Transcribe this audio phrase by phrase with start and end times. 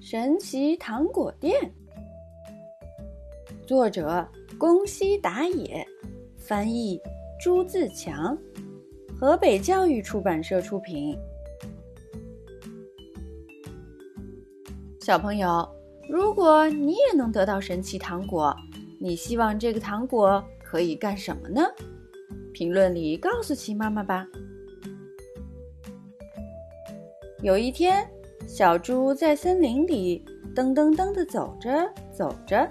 [0.00, 1.52] 神奇糖果店，
[3.66, 5.84] 作者宫西达也，
[6.36, 7.00] 翻译
[7.38, 8.38] 朱自强，
[9.18, 11.18] 河北教育出版社出品。
[15.00, 15.68] 小朋友，
[16.08, 18.56] 如果你也能得到神奇糖果，
[19.00, 21.62] 你希望这个糖果可以干什么呢？
[22.54, 24.26] 评论里告诉奇妈妈吧。
[27.42, 28.08] 有一天。
[28.46, 30.24] 小猪在森林里
[30.54, 32.68] 噔噔噔地走着走着，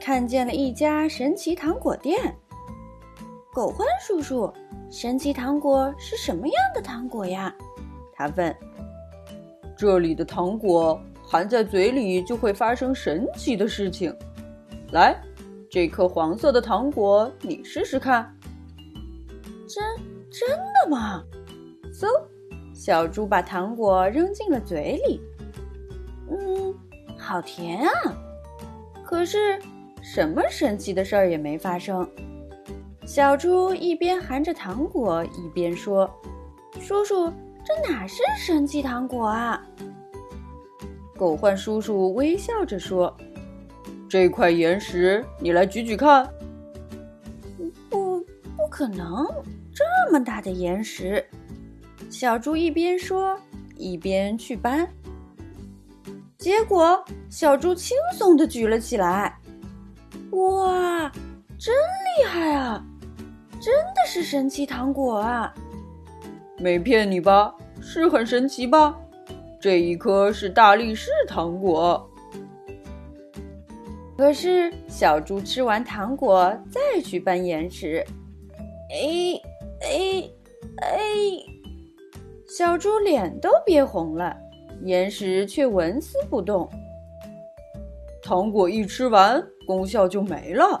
[0.00, 2.34] 看见了一家神奇糖果店。
[3.52, 4.52] 狗獾叔叔，
[4.90, 7.54] 神奇糖果是什么样的糖果呀？
[8.14, 8.54] 他问。
[9.76, 14.16] 这里的糖果含在嘴里就会发生神奇的事情。
[14.92, 15.20] 来，
[15.68, 18.32] 这颗黄色的糖果，你试试看。
[19.66, 19.84] 真
[20.30, 21.22] 真的吗？
[21.92, 22.06] 嗖。
[22.84, 25.20] 小猪把糖果扔进了嘴里，
[26.28, 26.74] 嗯，
[27.16, 27.92] 好甜啊！
[29.04, 29.56] 可是，
[30.02, 32.04] 什么神奇的事儿也没发生。
[33.06, 36.12] 小猪一边含着糖果，一边说
[36.82, 37.32] ：“叔叔，
[37.64, 39.64] 这哪是神奇糖果啊？”
[41.16, 43.16] 狗焕叔叔微笑着说
[44.10, 46.28] ：“这块岩石，你来举举看。”
[47.88, 48.18] 不，
[48.56, 49.24] 不可能，
[49.72, 51.24] 这么大的岩石。
[52.12, 53.34] 小猪一边说，
[53.74, 54.86] 一边去搬。
[56.36, 59.34] 结果，小猪轻松的举了起来。
[60.32, 61.10] 哇，
[61.58, 62.84] 真厉害啊！
[63.62, 65.54] 真的是神奇糖果啊！
[66.58, 67.54] 没骗你吧？
[67.80, 68.94] 是很神奇吧？
[69.58, 72.10] 这一颗是大力士糖果。
[74.18, 78.04] 可是，小猪吃完糖果再去搬岩石，
[78.90, 79.40] 哎
[79.80, 80.30] 哎
[80.82, 81.51] 哎！
[82.54, 84.36] 小猪脸都憋红了，
[84.82, 86.68] 岩石却纹丝不动。
[88.22, 90.78] 糖果一吃完，功效就没了。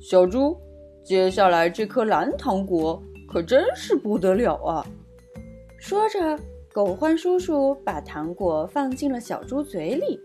[0.00, 0.58] 小猪，
[1.04, 4.84] 接下来这颗蓝糖果可真是不得了啊！
[5.78, 6.36] 说着，
[6.72, 10.18] 狗獾叔叔把糖果放进了小猪嘴里。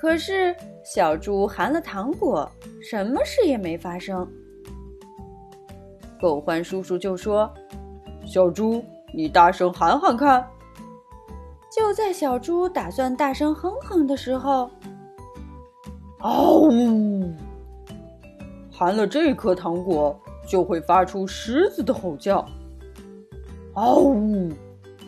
[0.00, 0.52] 可是
[0.84, 2.50] 小猪含了糖果，
[2.82, 4.28] 什么事也没发生。
[6.20, 7.48] 狗獾叔叔就说
[8.26, 8.82] ：“小猪。”
[9.14, 10.46] 你大声喊喊看！
[11.70, 14.70] 就在小猪打算大声哼哼的时候，
[16.20, 17.32] 嗷呜！
[18.70, 22.46] 含了这颗糖果就会发出狮子的吼叫。
[23.74, 24.52] 嗷呜！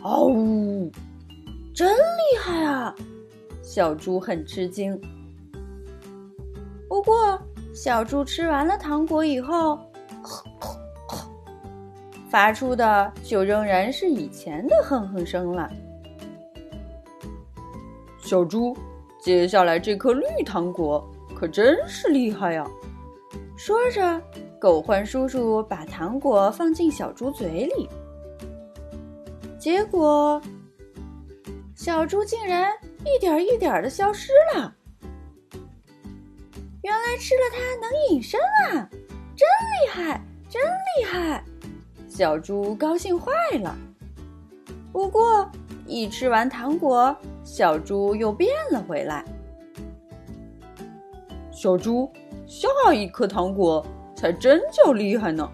[0.01, 0.91] 嗷呜！
[1.73, 2.95] 真厉害啊！
[3.61, 4.99] 小猪很吃惊。
[6.87, 7.39] 不过，
[7.73, 9.79] 小猪吃完了糖果以后。
[12.35, 15.71] 发出的就仍然是以前的哼哼声了。
[18.19, 18.75] 小猪，
[19.21, 22.69] 接下来这颗绿糖果可真是厉害呀！
[23.55, 24.21] 说着，
[24.59, 27.87] 狗獾叔叔把糖果放进小猪嘴里，
[29.57, 30.41] 结果
[31.73, 32.69] 小猪竟然
[33.05, 34.75] 一点一点的消失了。
[36.81, 38.89] 原来吃了它能隐身啊！
[39.37, 41.41] 真厉害，真厉害！
[42.17, 43.75] 小猪高兴坏了，
[44.93, 45.45] 不过
[45.85, 49.25] 一吃完糖果，小猪又变了回来。
[51.51, 52.09] 小猪，
[52.47, 55.45] 下一颗糖果才真叫厉害呢！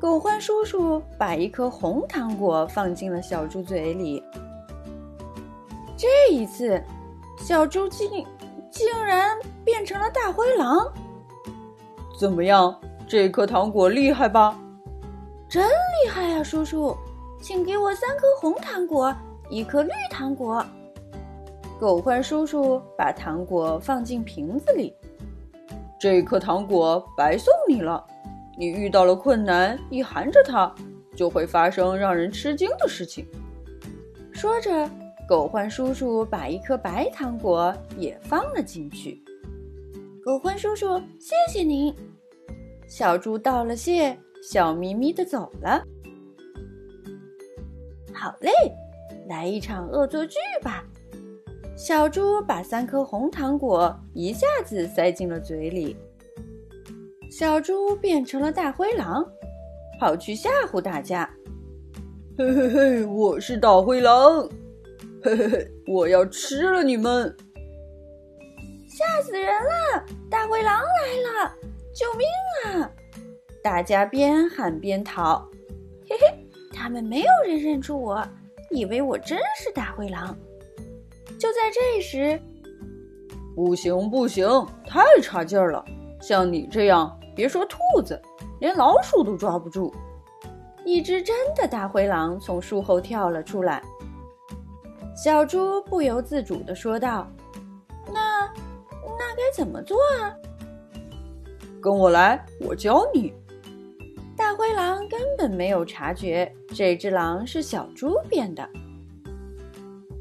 [0.00, 4.20] 狗獾叔叔把一颗红糖果放进了小猪嘴里。
[5.96, 6.82] 这一次，
[7.38, 8.10] 小猪竟
[8.72, 10.92] 竟然变成了大灰狼。
[12.18, 12.76] 怎么样，
[13.06, 14.58] 这颗糖果厉害吧？
[15.54, 16.96] 真厉害呀，叔叔，
[17.40, 19.14] 请给我三颗红糖果，
[19.48, 20.66] 一颗绿糖果。
[21.78, 24.92] 狗獾叔叔把糖果放进瓶子里。
[26.00, 28.04] 这颗糖果白送你了。
[28.58, 30.74] 你遇到了困难，一含着它，
[31.14, 33.24] 就会发生让人吃惊的事情。
[34.32, 34.90] 说着，
[35.28, 39.22] 狗獾叔叔把一颗白糖果也放了进去。
[40.24, 41.94] 狗獾叔叔，谢谢您。
[42.88, 44.18] 小猪道了谢。
[44.44, 45.82] 笑眯眯的走了。
[48.12, 48.50] 好嘞，
[49.26, 50.84] 来一场恶作剧吧！
[51.76, 55.96] 小猪把三颗红糖果一下子塞进了嘴里。
[57.30, 59.26] 小猪变成了大灰狼，
[59.98, 61.28] 跑去吓唬大家。
[62.36, 64.48] 嘿嘿嘿，我是大灰狼！
[65.22, 67.34] 嘿嘿嘿，我要吃了你们！
[68.86, 70.04] 吓死人了！
[70.30, 71.52] 大灰狼来了！
[71.94, 72.26] 救命
[72.82, 72.90] 啊！
[73.64, 75.42] 大家边喊边逃，
[76.06, 78.22] 嘿嘿，他们没有人认出我，
[78.70, 80.36] 以为我真是大灰狼。
[81.38, 82.38] 就在这时，
[83.56, 84.46] 不行不行，
[84.86, 85.82] 太差劲儿了！
[86.20, 88.20] 像你这样，别说兔子，
[88.60, 89.90] 连老鼠都抓不住。
[90.84, 93.82] 一只真的大灰狼从树后跳了出来。
[95.16, 97.26] 小猪不由自主地说道
[98.12, 98.46] ：“那
[99.18, 100.36] 那该怎么做啊？”
[101.80, 103.32] 跟我来，我教你。
[104.54, 108.68] 灰狼根本没有察觉这只狼是小猪变的。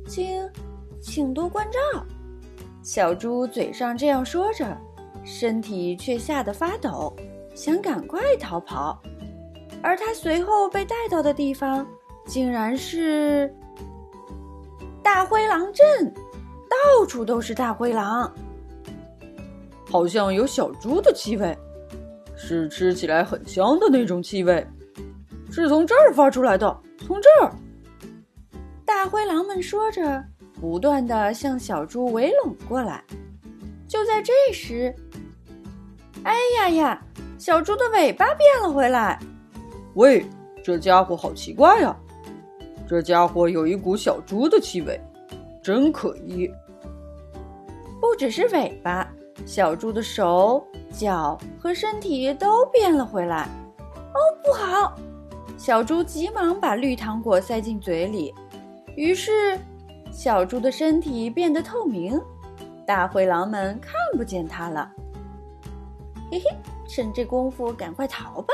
[0.07, 0.49] 请，
[1.01, 2.05] 请多关照。
[2.81, 4.77] 小猪嘴上这样说着，
[5.23, 7.15] 身体却吓得发抖，
[7.55, 9.01] 想赶快逃跑。
[9.81, 11.87] 而他随后被带到的地方，
[12.25, 13.53] 竟然是……
[15.01, 16.13] 大灰狼镇，
[16.69, 18.33] 到处都是大灰狼，
[19.89, 21.57] 好像有小猪的气味，
[22.45, 24.67] 是吃起来很香的那种气味，
[25.49, 27.49] 是从这儿发出来的，从这儿。
[28.85, 30.21] 大灰狼们说着，
[30.59, 33.01] 不断的向小猪围拢过来。
[33.87, 34.93] 就在这时，
[36.23, 37.01] 哎呀呀，
[37.37, 39.17] 小猪的尾巴变了回来。
[39.93, 40.25] 喂，
[40.61, 41.95] 这家伙好奇怪呀！
[42.85, 44.99] 这家伙有一股小猪的气味，
[45.63, 46.51] 真可疑。
[48.01, 49.09] 不只是尾巴，
[49.45, 53.49] 小猪的手、脚和身体都变了回来。
[54.13, 54.95] 哦，不好！
[55.57, 58.33] 小猪急忙把绿糖果塞进嘴里，
[58.95, 59.57] 于是
[60.11, 62.21] 小猪的身体变得透明，
[62.85, 64.91] 大灰狼们看不见它了。
[66.31, 66.45] 嘿嘿，
[66.87, 68.53] 趁这功夫赶快逃吧！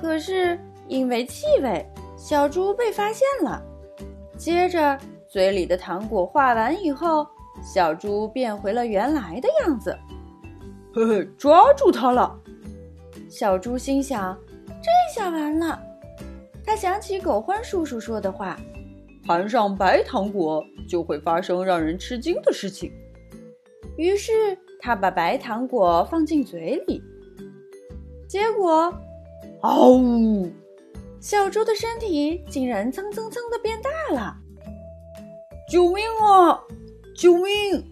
[0.00, 0.58] 可是
[0.88, 1.86] 因为气味。
[2.16, 3.60] 小猪被发现了，
[4.38, 7.26] 接着嘴里的糖果化完以后，
[7.62, 9.94] 小猪变回了原来的样子。
[10.94, 12.40] 嘿嘿，抓住它了！
[13.28, 14.38] 小猪心想：
[14.80, 15.82] 这下完了。
[16.64, 18.56] 他想起狗獾叔叔说的话：
[19.26, 22.92] 含上白糖果就会发生让人吃惊的事情。
[23.96, 24.32] 于是
[24.80, 27.02] 他把白糖果放进嘴里，
[28.28, 28.96] 结果，
[29.62, 30.48] 嗷呜！
[31.18, 34.36] 小猪的身体竟然蹭蹭蹭的变大了！
[35.68, 36.60] 救命啊！
[37.16, 37.84] 救命！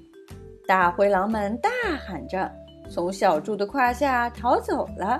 [0.68, 1.68] 大灰狼们大
[2.06, 2.50] 喊着，
[2.92, 5.18] 从小猪的胯下逃走了。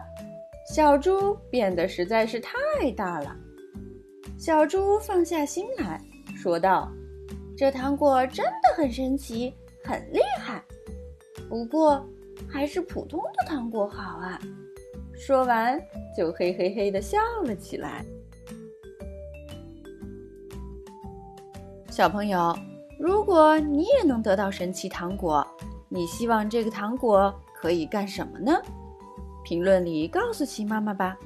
[0.75, 2.53] 小猪变得实在是太
[2.95, 3.35] 大了。
[4.39, 5.99] 小猪放下心来
[6.37, 6.93] 说道
[7.57, 10.63] ：“这糖果真的很神奇，很厉害。
[11.49, 12.07] 不过，
[12.47, 14.39] 还是普通的糖果好啊。”
[15.17, 15.81] 说完，
[16.15, 18.05] 就嘿嘿嘿的笑了起来。
[21.89, 22.55] 小朋友，
[22.99, 25.47] 如果你也能得到神奇糖果，
[25.89, 28.61] 你希望这个糖果可以干什么呢？
[29.45, 31.17] 评论里告诉齐妈妈吧。